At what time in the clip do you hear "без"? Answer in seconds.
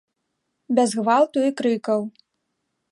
0.79-0.95